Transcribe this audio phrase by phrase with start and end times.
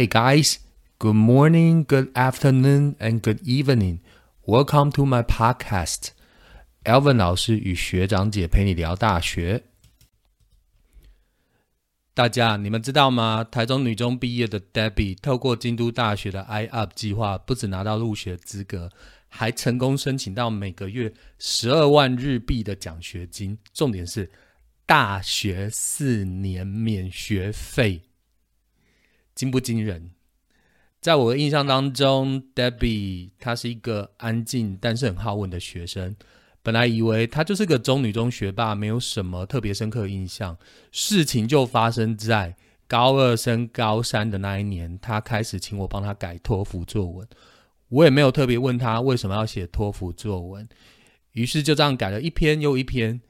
[0.00, 0.60] Hey guys,
[0.98, 3.98] good morning, good afternoon, and good evening.
[4.46, 6.12] Welcome to my podcast.
[6.84, 9.64] Alvin 老师与学长姐陪你聊大学。
[12.14, 13.44] 大家，你们知道吗？
[13.44, 18.90] 台中女中毕业的 Debbie 透过京都大学的 i up 计划，不止拿到入学资格，
[19.28, 23.58] 还成功申请到每个月十二万日币的奖学金。
[23.74, 24.30] 重点是
[24.86, 28.00] 大学四年免学费。
[29.34, 30.10] 惊不惊人？
[31.00, 36.14] 在我的印象当中，Debbie 她是一个安静但是很好问的学生。
[36.62, 40.58] 本来以为她就是个中女中学霸，没有什么特别深刻印象。
[40.92, 42.54] 事情就发生在
[42.86, 47.26] 高二升高三的那一年，她开始请我帮她改托福作文。
[47.88, 50.68] 我也没有特别问她为什么要写托福作文，
[51.32, 53.22] 于是就这样改了一篇又一篇，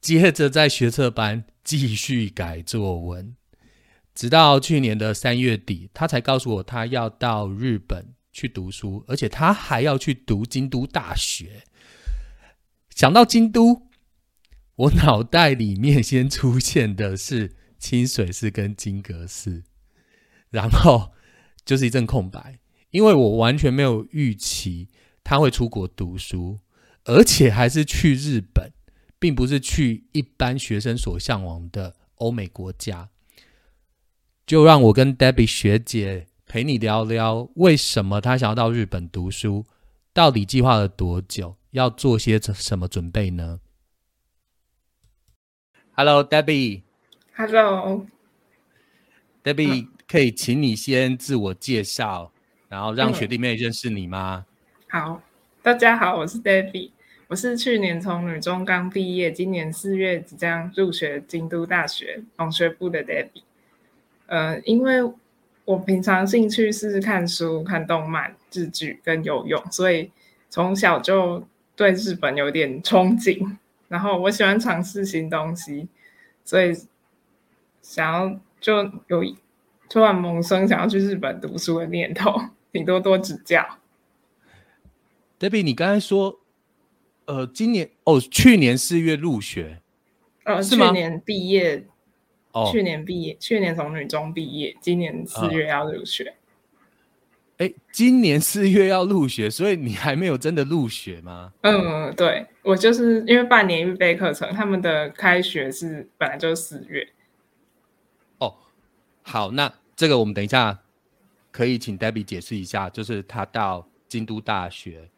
[0.00, 3.34] 接着在学测班继续改作文。
[4.14, 11.64] 直到去年的三月底，他才告诉我他要到日本去读书，而且他还要去读京都大学。
[12.90, 13.88] 想到京都，
[14.76, 19.64] 我脑袋里面先出现的是清水寺跟金阁寺，
[20.50, 21.12] 然后
[21.64, 24.88] 就是一阵空白，因为我完全没有预期
[25.24, 26.60] 他会出国读书，
[27.04, 28.72] 而且还是去日本，
[29.18, 33.10] 并不是去一般学生所向往的欧美国家。
[34.46, 39.64] 就让我跟 Debbie 学姐陪你聊聊，为什么她想要到日本读书，
[40.12, 43.60] 到底计划了多久，要做些什么准备呢
[45.92, 46.82] ？Hello，Debbie。
[47.34, 47.88] Hello，Debbie，
[50.06, 52.30] 可以请你先自我介绍，
[52.68, 54.44] 然后让学弟妹认识你吗？
[54.90, 55.22] 好，
[55.62, 56.90] 大家好，我是 Debbie，
[57.28, 63.42] 我是去年从女中刚毕业，今年四月即将入学京都大学农学部的 Debbie。
[64.34, 65.00] 呃，因为
[65.64, 70.10] 我平常兴趣是看书、看动漫、日剧跟游泳，所以
[70.50, 71.46] 从小就
[71.76, 73.56] 对日本有点憧憬。
[73.86, 75.86] 然后我喜欢尝试新东西，
[76.44, 76.76] 所以
[77.80, 79.22] 想要就有
[79.88, 82.34] 突然萌生想要去日本读书的念头，
[82.72, 83.64] 请多多指教。
[85.38, 86.40] Debbie，你刚才说，
[87.26, 89.80] 呃，今年哦，去年四月入学，
[90.42, 91.86] 呃，去年毕业。
[92.70, 96.34] 去年毕业，去年从女中毕业，今年四月要入学。
[97.58, 101.52] 哎，今年四月要入学，所以你还没有真的入学吗？
[101.62, 107.08] 嗯，对，我就是因为半年预备课程，他们的开学是本来就是四月。
[108.38, 108.52] 哦，
[109.22, 110.76] 好，那这个我们等一下
[111.52, 115.08] 可以请 Debbie 解释一下，就是他到京都大学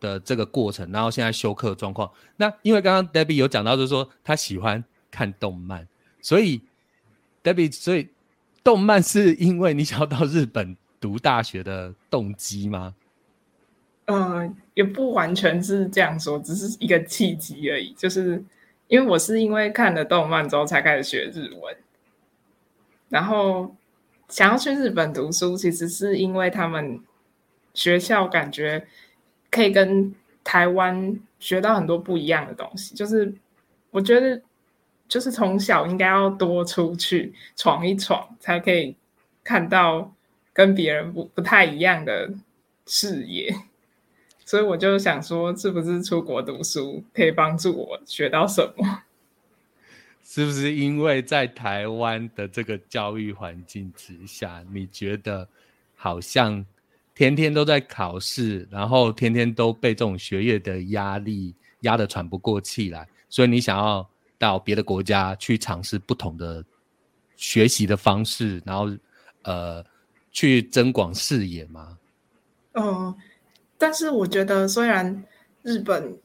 [0.00, 2.10] 的这个过程，然后现在休课状况。
[2.36, 5.86] 那因为刚刚 Debbie 有讲到，就是说他喜欢看动漫，
[6.28, 6.60] 所以。
[7.40, 8.08] Debbie，所以
[8.62, 12.94] 动漫是因为你想要到日本读大学的动机吗？
[14.06, 17.94] 嗯，也不完全是这样说，只是一个契机而已。
[17.94, 18.44] 就是
[18.88, 21.74] 因为我是因为看了动漫之后才开始学日文，
[23.08, 23.74] 然后
[24.28, 27.00] 想要去日本读书，其实是因为他们
[27.72, 28.86] 学校感觉
[29.50, 30.12] 可以跟
[30.44, 32.94] 台湾学到很多不一样的东西。
[32.94, 33.32] 就是
[33.92, 34.42] 我觉得。
[35.08, 38.94] 就是从小应该要多出去闯一闯，才可以
[39.42, 40.12] 看到
[40.52, 42.30] 跟别人不不太一样的
[42.86, 43.54] 视野。
[44.44, 49.02] 所以我就想说，是不是出国读书可以帮助我学到什么？
[50.22, 55.48] 是不是因为在台湾的这个教育环境之下，你觉得
[55.96, 56.64] 好像
[57.14, 64.06] 天天都在考试，然后天天都被这种学业的压力压得喘不过气来，所以你想要？
[64.38, 66.64] 到别的国家去尝试不同的
[67.36, 68.88] 学习的方式，然后
[69.42, 69.84] 呃
[70.30, 71.98] 去增广视野吗？
[72.74, 73.14] 嗯，
[73.76, 75.24] 但是我觉得虽然
[75.62, 76.16] 日本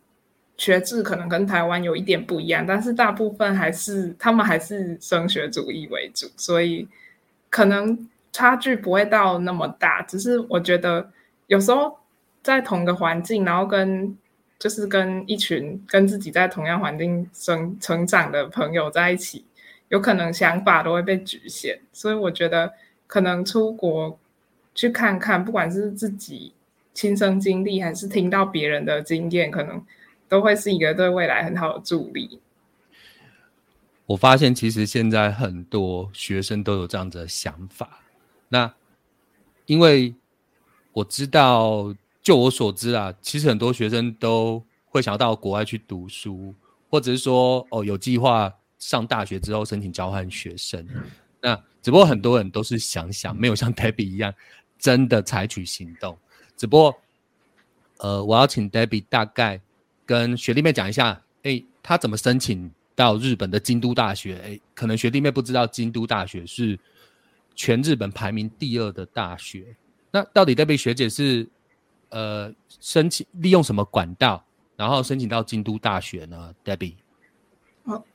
[0.55, 6.87] 学制可能跟台湾有一点不一样，但是大部分还是他们还是升学主义为主，所以
[7.49, 10.03] 可能差距不会到那么大。
[10.03, 11.11] 只是我觉得
[11.47, 11.97] 有时候
[12.43, 14.15] 在同个环境，然后跟
[14.63, 19.43] 就是跟一群跟自己在同样环境生成长的朋友在一起，
[19.89, 22.71] 有可能想法都会被局限，所以我觉得
[23.05, 24.17] 可能出国
[24.73, 26.53] 去看看，不管是自己
[26.93, 29.85] 亲身经历，还是听到别人的经验，可能
[30.29, 32.39] 都会是一个对未来很好的助力。
[34.05, 37.99] 我发现其实现在很多学生都有这样子的想法，
[38.47, 38.73] 那
[39.65, 40.15] 因为
[40.93, 41.93] 我知道。
[42.23, 46.55] 就我所知啊，其实很多学生都会想要到国外去读书，
[46.89, 50.87] 或者是说哦有计划上大学之后申请交换学生。
[51.41, 54.33] 那只不过很多人都是想想，没有像 Debbie 一样
[54.79, 56.17] 真的采取行动。
[56.55, 56.95] 只不过，
[57.97, 59.59] 呃，我要请 Debbie 大概
[60.05, 64.39] 跟学弟妹讲一下，哎，他怎么申请到日本的京都大学？
[64.45, 66.79] 哎，可能学弟妹不知道，京都大学是
[67.53, 69.75] 全日本排名第二的大学。
[70.11, 71.49] 那到底 Debbie 学姐是
[72.13, 74.45] 呃申请利用什么管道，
[74.75, 76.93] 然后申请到京都大学呢？Debbie？
[77.83, 78.05] 好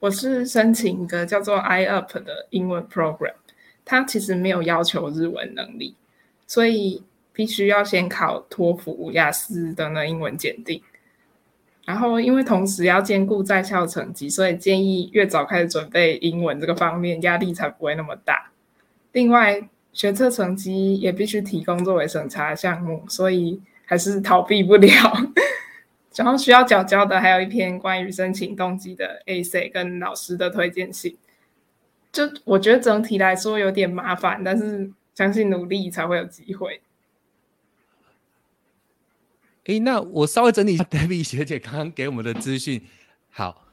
[0.00, 3.34] 我是申请一个叫做 iUp 的英文 program，
[3.84, 5.94] 它其实没有要求日文能力，
[6.46, 7.02] 所以
[7.32, 10.82] 必须要先考托福、雅思等等英文检定。
[11.84, 18.50] 然后因为同时要兼顾在校成绩，所以建议越早开始准备英文这个方面，压力才不会那么大。
[19.12, 24.92] 另外，学测成绩也必须提供作为审查项目，所以还是逃避不了。
[26.14, 31.16] 然后需要缴交的还有一篇关于申请动机的 A C 跟老师的推荐信，
[32.12, 36.82] 就我觉得整体来说有点麻烦，但是相信努力才会有机会。
[39.64, 42.82] 哎，那我稍微整理一下 Debbie 学姐刚刚给我们的资讯。
[43.30, 43.66] 好，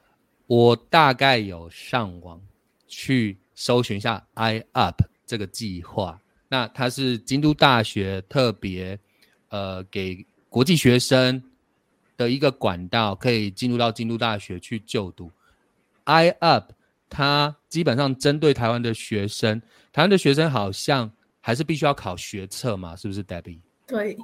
[0.47, 2.41] 我大概有上网
[2.87, 8.99] 去搜寻一下 I Up 这个计划，那它是京都大学特别
[9.49, 11.43] 呃给国际学生。
[12.15, 15.31] 的一个管道可以进入到京都大学去就读
[16.05, 16.63] ，iUp
[17.09, 19.59] 它基本上针对台湾的学生，
[19.91, 21.11] 台湾的学生好像
[21.41, 23.57] 还是必须要考学测嘛，是不是，Debbie？
[23.87, 24.15] 对。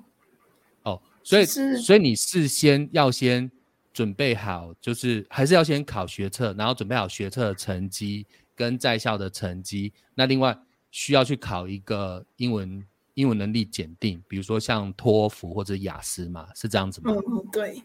[0.84, 3.50] 哦，所以所以你事先要先
[3.92, 8.24] 准备好，就是还是要先考学测，然后准备好学测的成绩
[8.56, 10.56] 跟在校的成绩，那另外
[10.92, 12.86] 需要去考一个英文。
[13.16, 17.12] 英文能力检定，比如说像托福或者雅思嘛，是这样子吗？
[17.12, 17.84] 嗯，对。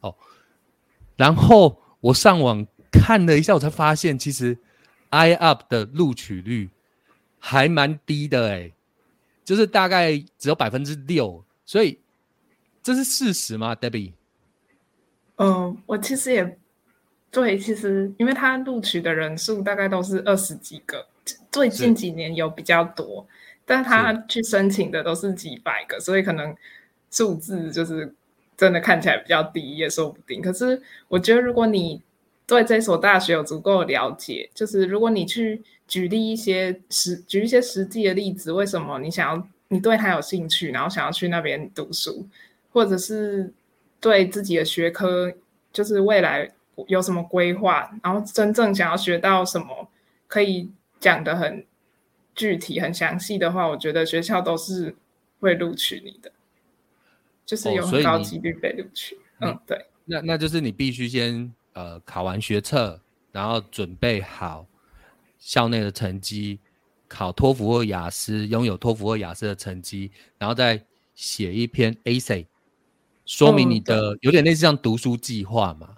[0.00, 0.12] 哦，
[1.14, 4.58] 然后我上网看了一下，我才发现其实
[5.12, 6.68] iUp 的录取率
[7.38, 8.72] 还蛮低的哎，
[9.44, 12.00] 就是大概只有百分之六，所以
[12.82, 14.12] 这是事实吗，Debbie？
[15.36, 16.58] 嗯，我其实也
[17.30, 21.06] 对，其实因为他录取的人数大概都是二十几个，
[21.52, 23.24] 最近几年有比较多。
[23.64, 26.54] 但他去申请的都是几百个，所以可能
[27.12, 28.12] 数字就是
[28.56, 30.42] 真的看起来比较低，也说不定。
[30.42, 32.02] 可是我觉得，如果你
[32.44, 42.26] 对这所大学有足够了解，就是如果你去举例一些实举一些实际的例子，为什么你想要你对他有兴趣，然后想要去那边读书，
[42.72, 43.50] 或者是
[44.00, 45.32] 对自己的学科
[45.72, 46.50] 就是未来
[46.88, 49.88] 有什么规划，然后真正想要学到什么，
[50.26, 50.68] 可以
[51.02, 51.66] 讲的很。
[52.34, 54.96] 具体很详细的话，我觉得学校都是
[55.38, 56.32] 会录取你的，
[57.44, 59.18] 就是有很高几率被录取。
[59.40, 59.84] 嗯，对。
[60.06, 62.98] 那那就是你必须先呃考完学测，
[63.32, 64.66] 然后准备好
[65.38, 66.58] 校内的成绩，
[67.06, 70.82] 考托福或雅思，拥有托福或雅思的成绩，然后再
[71.14, 72.46] 写一篇 AC，
[73.26, 75.96] 说明你的有点类似像读书计划嘛。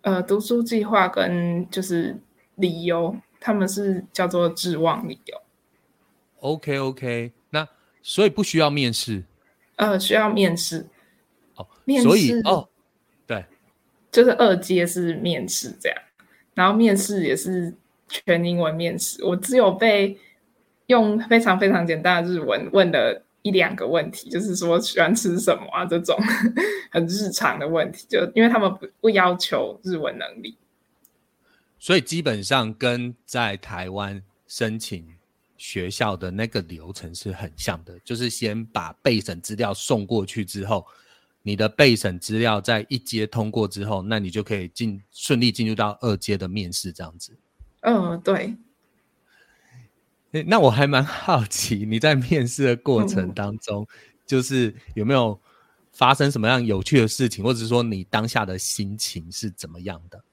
[0.00, 2.18] 呃，读书计划跟就是
[2.54, 5.40] 理由，他们是叫做志望理由。
[6.40, 7.66] OK OK，那
[8.02, 9.24] 所以不需要面试，
[9.76, 10.86] 呃，需要面试
[11.56, 11.66] 哦。
[11.84, 12.68] 面试哦，
[13.26, 13.44] 对，
[14.12, 15.98] 就是二阶是面试这样，
[16.54, 17.74] 然后面试也是
[18.08, 19.24] 全英文面试。
[19.24, 20.18] 我只有被
[20.86, 26.18] 用非常非常简单的日文问了一两个问题，就是说喜欢吃什么啊这种
[26.90, 30.56] 很日常的问题，就因为他们不不要求日文能力，
[31.80, 35.04] 所以基本上跟在台湾申请。
[35.62, 40.86] 学校的那个流程是很像的，就是先把备审资料送过去之后，
[41.42, 47.36] 你的备审资料在一阶通过之后，那你就可以进顺利进入到二阶的面试这样子。
[47.80, 48.56] 嗯，对。
[50.46, 53.86] 那我还蛮好奇，你在面试的过程当中，
[54.24, 55.38] 就是有没有
[55.92, 60.24] 发生什么样有趣的事情，或者是说你当下的心情是怎么样的？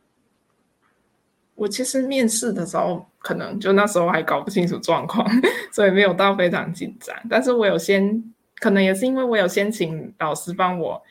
[1.58, 5.28] 我其实面试的时候，可能就那时候还搞不清楚状况，
[5.74, 7.16] 所以没有到非常紧张。
[7.28, 8.24] 但是我有先，
[8.60, 11.02] 可能也是因为我有先请老师帮我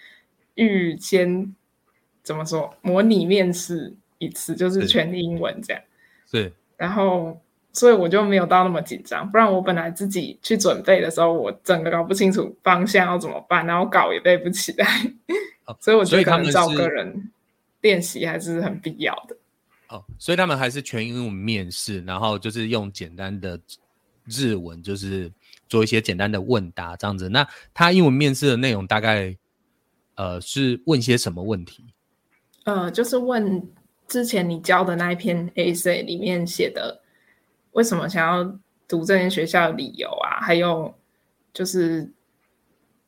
[0.54, 1.52] 预先
[2.22, 5.82] 怎么说模拟面试一次，就是全英文这样。
[6.30, 6.52] 是。
[6.76, 7.36] 然后，
[7.72, 9.28] 所以我就没有到那么紧张。
[9.28, 14.86] 不然我本来自己去准备的时候，我整个搞不清楚方向要怎么办，然后稿也背不起来。
[15.80, 17.32] 所以我觉得可能找个人
[17.80, 19.36] 练习还是很必要的。
[19.88, 23.60] 哦，所以他们还是全英文面试，然后就是用简单的
[24.24, 25.30] 日文，就是
[25.68, 27.28] 做一些简单的问答这样子。
[27.28, 29.36] 那他英文面试的内容大概，
[30.16, 31.84] 呃，是问些什么问题？
[32.64, 33.64] 呃，就是问
[34.08, 37.00] 之前你教的那一篇 A C 里面写的
[37.72, 40.92] 为什么想要读这间学校的理由啊，还有
[41.52, 42.10] 就是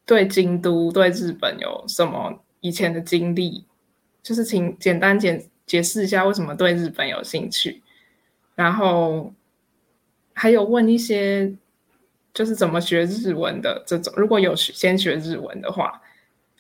[0.06, 3.64] 对京都、对日本有什么以前的经历，
[4.22, 7.80] 就是请简单简解释一下为什么对日本有兴趣，
[8.56, 9.32] 然后
[10.32, 11.54] 还有问一些
[12.34, 16.02] 就是怎么学日文的这种，如果有先学日文的话。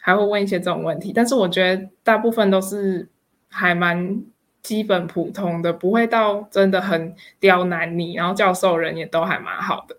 [0.00, 3.06] 还会问一些这种问题，但是我觉得大部分都是
[3.48, 4.22] 还蛮
[4.62, 8.14] 基本普通的，不会到真的很刁难你。
[8.14, 9.98] 然后教授人也都还蛮好的，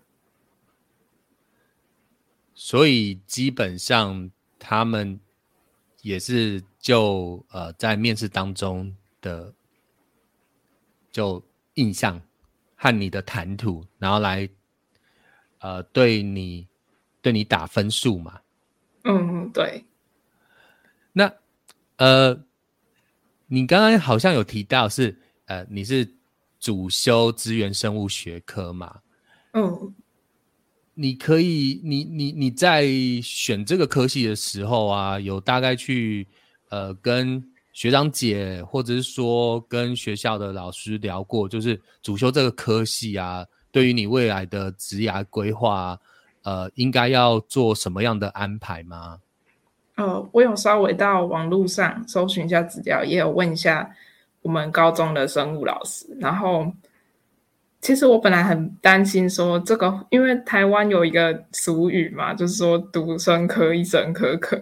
[2.54, 5.20] 所以基本上他们
[6.02, 9.52] 也是就呃在面试当中的
[11.10, 11.42] 就
[11.74, 12.20] 印象
[12.76, 14.48] 和你的谈吐，然后来
[15.58, 16.66] 呃对你
[17.20, 18.40] 对你打分数嘛。
[19.04, 19.84] 嗯，对。
[21.12, 21.32] 那，
[21.96, 22.44] 呃，
[23.46, 26.08] 你刚刚好像有提到是，呃，你是
[26.58, 29.00] 主修资源生物学科嘛？
[29.52, 29.94] 嗯，
[31.00, 32.86] 你可以，你你你在
[33.22, 36.28] 选这个科系的时候啊，有大概去
[36.68, 37.42] 呃跟
[37.72, 45.98] 学长姐或者是说跟学校的老师聊过，就是主修这个科系啊，对于你未来的职涯规划，
[46.42, 49.20] 呃，应该要做什么样的安排吗？
[49.94, 53.90] 呃，我有稍微到网络上搜寻一下资料，也有问一下
[54.42, 56.06] 我们高中的生物老师。
[56.20, 56.70] 然后，
[57.80, 64.60] 其实我本来很担心说这个，因为台湾有一个俗语嘛，就是说“独生科一生可可”，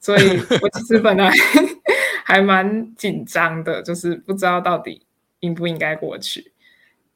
[0.00, 1.30] 所以我其实本来
[2.24, 5.06] 还蛮紧张的，就是不知道到底
[5.40, 6.52] 应不应该过去。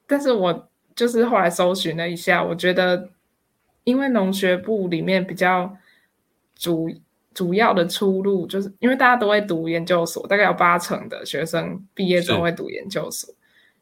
[0.06, 3.10] 但是我就是后来搜寻了一下，我觉得
[3.84, 5.76] 因为农学部里面比较
[6.54, 6.90] 主。
[7.34, 13.32] 主要的出路就是因为大家都会读研究所，大概有八成的学生毕业之后会读研究所，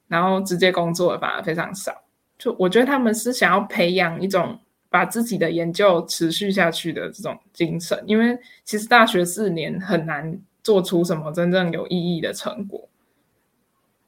[0.09, 1.93] 然后直接工作的反而非常少。
[2.39, 4.59] 就我觉得他们是想要培养一种
[4.91, 12.89] 把自己的研究持续下去的这种精神，因为其实大学四年很难做出什么真正有意义的成果。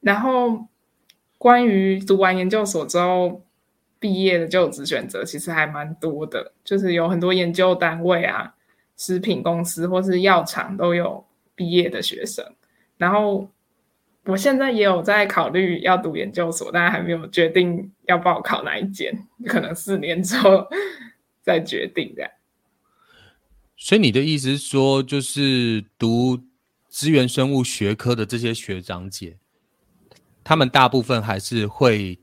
[0.00, 0.66] 然后
[1.38, 3.42] 关于读完研究所之后
[3.98, 8.54] 毕业的就职选择，其实还蛮多的，就是有很多研究单位啊。
[9.00, 11.24] 食品公司或是药厂都有
[11.54, 12.44] 毕业的学生，
[12.96, 13.48] 然后
[14.28, 20.68] 我现在也有在考虑要读研究所，但还没有决定要报考哪一间，可能四年之后
[21.40, 22.30] 再决定的。
[23.74, 26.38] 所以你的意思是说，就是读
[26.88, 29.38] 资源生物学科的这些学长姐，
[30.44, 32.18] 他们大部分还是会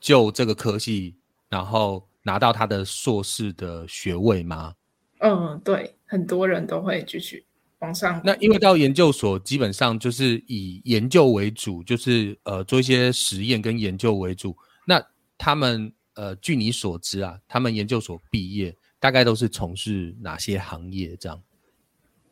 [0.00, 1.16] 就这个科系，
[1.50, 4.72] 然后拿到他的硕士的学位吗？
[5.18, 7.44] 嗯，对，很多人都会继续
[7.80, 8.20] 往上。
[8.24, 14.56] 那因为到研究所，基本上就是以研究为主，就是呃做一些实验跟研究为主。
[14.86, 15.02] 那
[15.36, 21.16] 他们呃，据你所知啊，他们研究所毕业大概都是从事哪些行业？
[21.16, 21.42] 这样？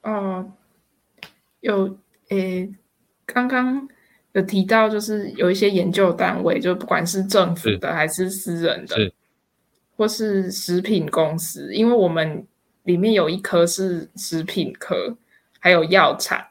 [0.02, 0.52] 哦，
[1.60, 1.98] 有
[2.28, 2.68] 诶，
[3.24, 3.88] 刚刚
[4.32, 9.12] 有提到，就是有一些研究单位，就不管是政府的还是私人的，
[9.96, 12.46] 或是食品公司，因为我们。
[12.86, 15.18] 里面有一科是食品科，
[15.66, 16.46] 还有药厂，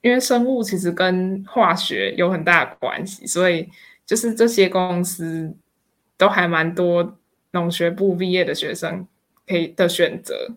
[0.00, 3.68] 因为生物其实跟化学有很大的关系，所以
[4.06, 5.54] 就是这些公司
[6.16, 7.18] 都还蛮多
[7.50, 9.06] 农学部毕业的学生
[9.46, 10.56] 可以的选择。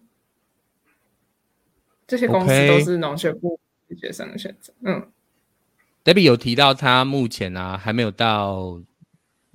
[2.08, 3.60] 这些公司都是农学部
[4.00, 4.72] 学生的选择。
[4.86, 5.12] 嗯
[6.06, 8.82] ，Debbie 有提到他目前啊还没有到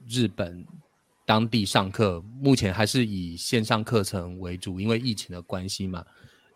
[0.07, 0.67] 日本。
[1.25, 6.03] 当地上课目前还是以线上课程为主，因为疫情的关系嘛。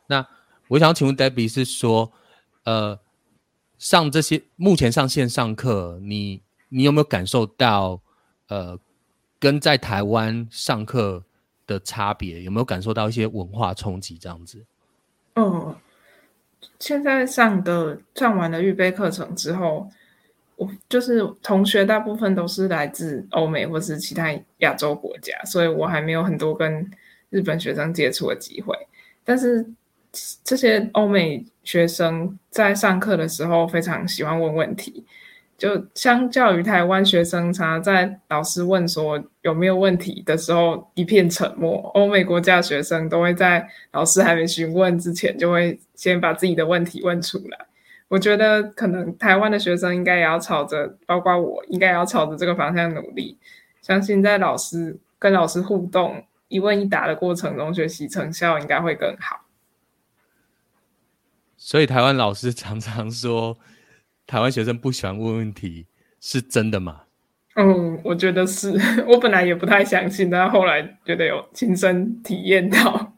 [0.07, 0.27] 那
[0.69, 2.13] 我想请问 Debbie 是说，
[2.65, 2.99] 呃，
[3.79, 8.01] 上这些目前上线上课，你你有没有感受到，
[8.49, 8.79] 呃，
[9.39, 11.25] 跟在台湾上课
[11.67, 12.43] 的差别？
[12.43, 14.17] 有没有感受到一些文化冲击？
[14.19, 14.65] 这样子？
[15.35, 15.75] 嗯，
[16.79, 19.91] 现在上的上完了预备课程之后。
[20.57, 26.89] 我就是同学大部分都是来自欧美或是其他亚洲国家，所以我还没有很多跟
[27.31, 28.77] 日本学生接触的机会。
[29.25, 29.67] 但是
[30.45, 35.05] 这些欧美学生在上课的时候非常喜欢问问题，
[35.57, 47.59] 就相较于台湾学生，常常在老师问说有没有问题的时候一片沉默，欧美国家学生都会在老师还没询问之前，就会先把自己的问题问出来。
[48.09, 53.39] 我觉得可能台湾的学生应该也要朝着，包括我应该也要朝着这个方向努力。
[53.81, 59.42] 相信在老师跟老师互动、一问一答的过程中，学习成效应该会更好。
[61.65, 63.57] 所以台湾老师常常说，
[64.27, 65.87] 台湾学生不喜欢问问题，
[66.21, 67.05] 是真的吗？
[67.55, 68.73] 嗯，我觉得是
[69.07, 73.17] 我本来也不太相信，但后来觉得有亲身体验到。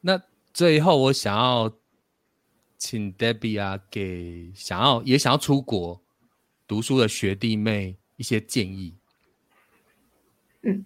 [0.00, 0.20] 那
[0.52, 1.72] 最后我想要
[2.76, 6.02] 请 Debbie 啊，给想要也想要出国
[6.66, 8.96] 读书的学弟妹一些建议。
[10.62, 10.84] 嗯，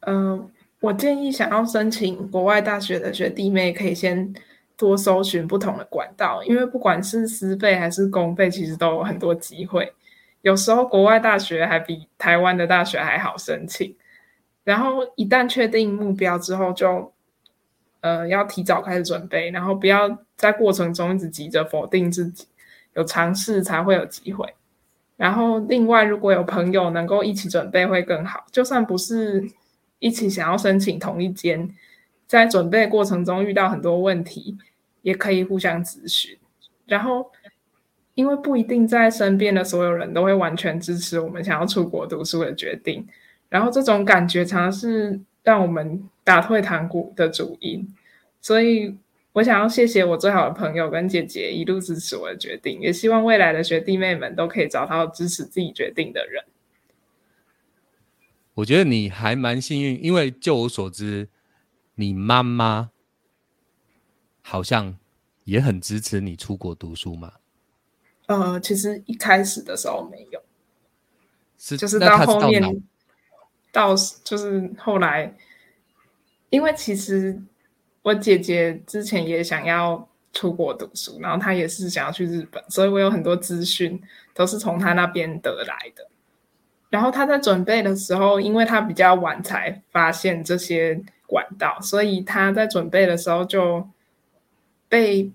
[0.00, 4.34] 呃，我建议想要申请国外大学的学弟妹可以先
[4.76, 9.92] 多搜寻不同的管道，因为不管是私费还是公费，其实都有很多机会。
[10.42, 13.96] 有时候国外大学还比台湾的大学还好申请，
[14.64, 17.12] 然后一旦确定目标之后，就
[18.00, 22.46] 呃要提早开始准备，然后不要在过程中一直急着否定自己，
[22.94, 24.54] 有尝试才会有机会。
[25.16, 29.42] 然后另外，如果有朋友能够一起准备会更好，就算不是
[29.98, 31.68] 一起想要申请同一间，
[32.26, 34.56] 在准备过程中遇到很多问题，
[35.02, 36.36] 也可以互相咨询，
[36.86, 37.30] 然后。
[38.16, 43.06] 因为不一定在身边的所有人都会完全支持我们想要出国读书的决定，
[43.50, 47.86] 然后这种感觉常常是让我们打退堂鼓的主因。
[48.40, 48.96] 所以
[49.34, 56.42] 我想要谢谢我最好的朋友跟姐姐一路支持我的决定，也希望未来的学弟妹们都可以找到支持自己决定的人。
[58.54, 61.28] 我觉得你还蛮幸运，因为就我所知，
[61.96, 62.90] 你妈妈
[64.42, 64.96] 好像
[65.44, 67.32] 也很支持你出国读书嘛。
[68.26, 70.40] 呃，其实一开始的时候没有，
[71.58, 72.82] 是就是到后面，
[73.72, 75.34] 到就是后来，
[76.50, 77.40] 因为其实
[78.02, 84.02] 我姐姐之前也想要出国读书，然后她也是想要去日本，所以我有很多资讯
[84.34, 86.08] 都是从她那边得来的。
[86.90, 93.86] 然后她在准备的时候，因为她比较晚才发现这些管道，所以他在准备的时候就
[94.88, 95.30] 被，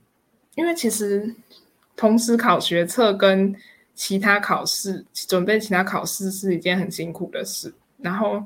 [0.56, 1.36] 因为其实。
[1.98, 3.56] 同时考学测跟
[3.94, 7.72] 其他考试，准备其他考试是一件很辛苦的事。
[8.00, 8.44] 然后，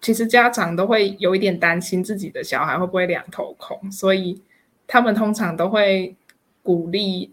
[0.00, 4.42] 其实家长都会有一点担心自己的小孩会不会两头空，所以
[4.88, 6.16] 他们通常都会
[6.60, 7.32] 鼓励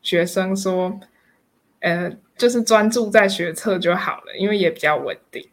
[0.00, 0.98] 学生说
[1.80, 5.46] ：“呃，就是专注在学测就好了，因为也比较稳定。”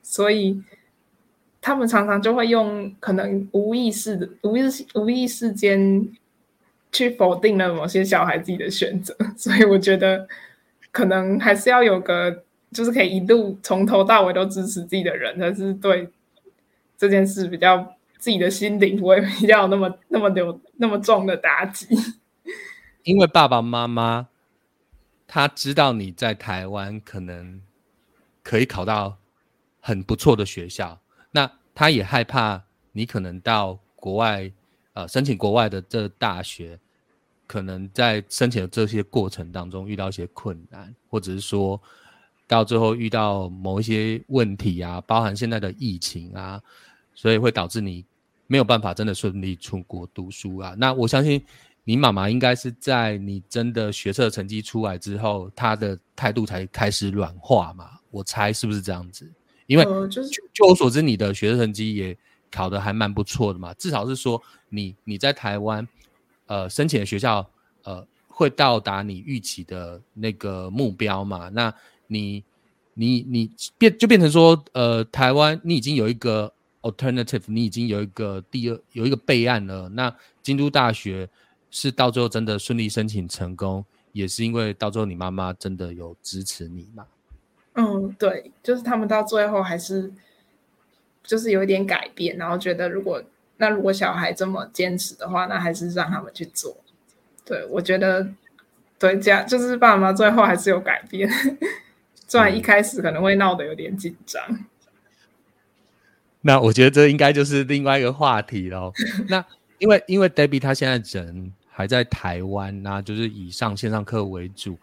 [0.00, 0.62] 所以
[1.66, 6.08] 他们常常就会用可能无意识的、无意识、无意识间。
[6.92, 10.26] 去否定了某些小孩自己的选择，所以我觉得
[10.90, 16.08] 可能还是要有个，就是可以一路从头到尾都支持自己的人，才是对
[16.96, 21.86] 这件事比较自己的心灵不会比较那么那么有那么重的打击。
[23.02, 24.28] 因为爸爸妈妈
[25.26, 27.60] 他知道你在台湾可能
[28.42, 29.18] 可以考到
[29.80, 31.00] 很不错的学校，
[31.76, 32.60] 他也害怕
[32.90, 34.50] 你可能到国外
[34.94, 36.76] 呃申请国外的这大学。
[37.48, 41.80] 可能在申请的这些过程当中遇到一些困难，或者是说
[42.48, 46.60] 到最后遇到某一些问题啊，包含现在的疫情啊，
[47.14, 48.04] 所以会导致你
[48.48, 50.74] 没有办法真的顺利出国读书啊。
[50.76, 51.40] 那我相信
[51.84, 58.00] 你妈妈应该是在你真的学测成绩出来之后，她的态度才开始软化嘛。
[58.10, 59.30] 我猜是不是这样子？
[59.66, 62.16] 因为就是就我所知，你的学生成绩也
[62.50, 65.86] 考得还蛮不错的嘛，至少是说你你在台湾。
[66.48, 67.44] 呃，申请的学校，
[67.82, 71.48] 呃，会到达你预期的那个目标嘛？
[71.48, 71.74] 那
[72.06, 72.44] 你，
[72.94, 76.52] 你，你变就变成说，呃，台湾你已经有一个
[76.82, 79.88] alternative，你已经有一个第二有一个备案了。
[79.88, 81.28] 那京都大学
[81.68, 87.04] 是到最后真的顺利申请成功，也是因为到最后你妈妈真的有支持你嘛？
[87.76, 90.12] 嗯，对，就是他们到最后还是
[91.22, 93.22] 就是有一点改变，然后觉得如果。
[93.58, 96.76] 那如果小孩这么坚持的话，那还是让他们去做。
[97.42, 98.28] 对我觉得，
[98.98, 101.26] 对家就是爸爸妈妈最后还是有改变，
[102.28, 104.42] 虽然一开始可能会闹得有点紧张。
[106.42, 108.92] 那我觉得这应该就是另外一个话题喽。
[109.30, 109.42] 那
[109.78, 114.76] 因为因为 Debbie 他现在人还在台湾，那就是以上线上课为主。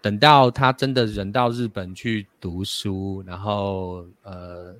[0.00, 4.74] 等到他真的人到日本去读书，然后呃。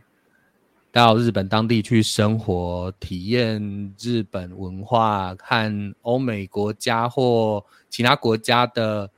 [0.91, 3.63] 到日本当地去生活，体验
[4.01, 9.09] 日本文化，看欧美国家或其他国家的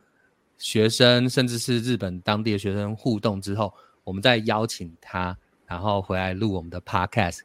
[0.59, 5.35] 学生，甚至是日本当地的学生互动之后，我们再邀请他，
[5.65, 7.39] 然后回来录我们的 podcast，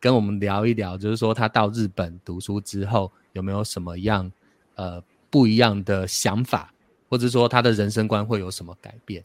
[0.00, 4.32] 跟我们聊一聊，就是说他到日本读书之后有没有什么样
[4.76, 6.72] 呃不一样的想法，
[7.08, 9.24] 或者说他的人生观会有什么改变？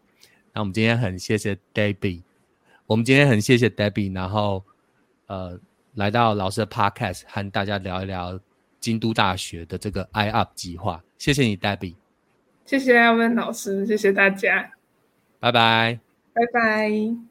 [0.53, 2.21] 那我们今天很谢谢 Debbie。
[2.85, 4.63] 我们今天很谢谢 Debbie，然后
[5.27, 5.59] 呃
[5.95, 8.39] 来到老师的 Podcast 和大家聊一聊
[8.79, 11.01] 京都大学的这个 iUp 计划。
[11.17, 11.95] 谢谢你，Debbie。
[12.65, 14.71] 谢谢阿文老师，谢谢大家。
[15.39, 15.99] 拜拜，
[16.33, 17.30] 拜拜。